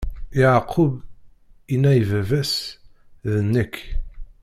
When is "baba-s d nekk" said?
2.09-3.75